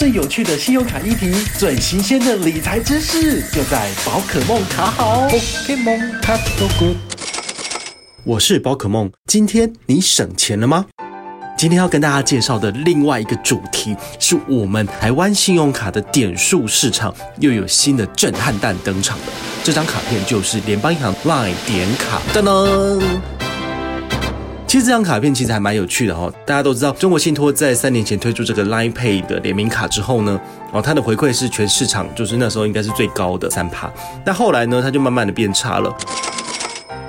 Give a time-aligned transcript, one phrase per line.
[0.00, 5.28] 最有趣的信用卡议题，最新鲜的理财知识，就在宝可梦卡好。
[5.28, 6.96] Pokemon 卡 so good。
[8.24, 10.86] 我是宝可梦，今天你省钱了吗？
[11.58, 19.24] 今天要跟大家介绍的另外一个主题，是我们台湾信用卡的点数市场又有新的震撼弹登场了。
[19.62, 23.49] 这张卡片就是联邦银行 Line 点卡，噔噔。
[24.70, 30.40] 其实这张卡片其实还蛮有趣的哈，大家都知道，中国信托在三年前推出这个 Line Pay 的联名卡之后呢，
[30.70, 33.90] 哦，它的回馈是全市场就是那时候应该是最高的三趴，
[34.24, 35.92] 但后来呢，它就慢慢的变差了。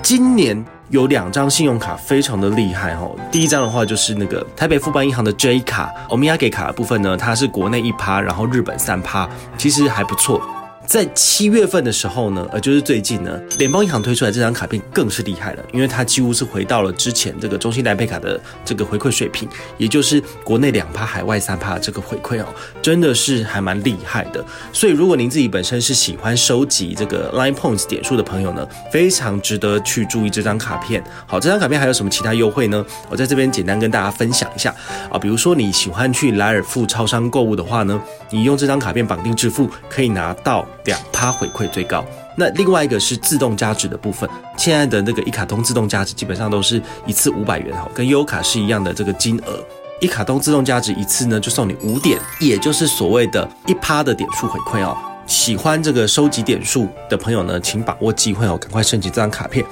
[0.01, 10.41] 今年有两张信用卡非常的厉害哈，第一张的话就是那个台北富邦银行的 J 卡，欧米亚给卡的部分呢，它是国内一趴，然后日本三趴，其实还不错。
[10.87, 22.47] 在七月份的时候呢，呃，就是最近呢，联邦银行推出来这张卡片更是厉害了，因为它几乎是回到了之前这个中信 Line Pay 卡的这个回馈水平，也就是国内两趴、海外三趴这个回馈哦，
[22.81, 24.43] 真的是还蛮厉害的。
[24.73, 31.01] 所以如果您自己本身是喜欢收集这个 Line Points 点数的朋友呢，非常值得去注意这张卡片。
[31.25, 32.85] 好，这张卡片还有什么其他优惠呢？
[33.09, 34.75] 我在这边简单跟大家分享一下
[35.09, 40.67] 啊，比如说你喜欢去莱尔富超商购物的话呢，你用这张卡片绑定支付可以拿到。
[40.85, 42.03] 两趴回馈最高，
[42.37, 44.29] 那另外一个是自动加值的部分。
[44.57, 49.63] 现在的那个一卡通自动加值基本上都是一次五百元哈，跟优卡是一样的这个金额。
[49.99, 54.97] 一卡通自动加值一次呢，就送你五点，也就是所谓的一趴的点数回馈哦。
[55.27, 59.63] 喜欢这个收集点数的朋友呢，请把握机会哦，赶快升级这张卡片。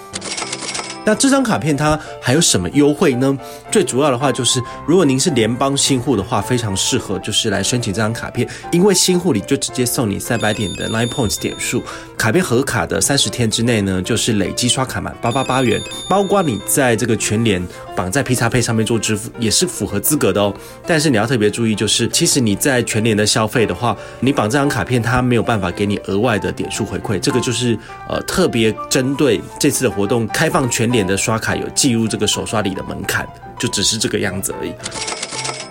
[1.10, 3.36] 那这张卡片它还有什么优惠呢？
[3.72, 11.82] 最主要的话就是，如果您是联邦新户的话，非常适合就是来申请这张卡片，因为新户里就直接送你三百点的 Nine Points 点数，
[12.20, 20.54] 卡片合卡的三十天之内呢，就是累积刷卡满八八八元，包括你在这个全联绑在 P 叉 P 上面做支付也是符合资格的哦。
[20.86, 27.76] 但是你要特别注意，就是其实你在全联的消费的话，你绑这张卡片它没有办法给你额外的点数回馈，这个就是
[28.10, 31.00] 呃特别针对这次的活动开放全联。
[31.00, 33.26] 的刷卡有计入这个手刷礼的门槛，
[33.58, 34.74] 就只是这个样子而已。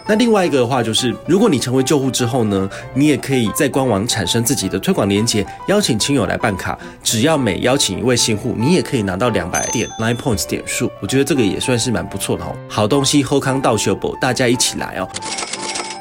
[0.09, 6.79] 那另外一个的话就是，如果你成为旧户之后呢，你也可以在官网产生自己的推广链接，邀请亲友来办卡。
[7.03, 10.91] 只要每邀请一位新户，你也可以拿到两百点 nine Points 点数。
[11.03, 12.57] 我觉得这个也算是蛮不错的哦。
[12.71, 15.07] 好东西后康到秀博，大家一起来哦。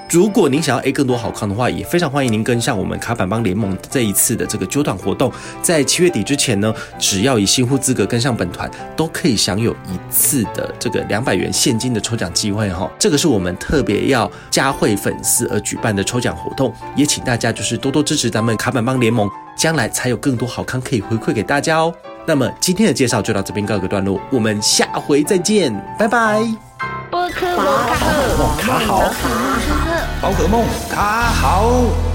[0.10, 5.30] 如果您想要 A 更多好康的话，也非常欢迎您跟上我们卡板帮联盟这一次的这个揪团活动。
[5.62, 12.90] 在七月底之前呢，只要以新户资格跟上本团，都可以享有一次的这个两百元现金的抽奖机会哈。
[12.98, 21.94] 这个是我们特别要嘉惠粉丝而举办的抽奖活动，也请大家就是多多支持咱们卡板帮联盟，将来才有更多好康可以回馈给大家哦。
[22.26, 26.48] 那么今天的介绍就到这边告个段落，我们下回再见，拜拜。
[27.12, 27.46] 宝可
[28.38, 29.02] 梦卡好，
[30.22, 32.07] 宝可梦卡好。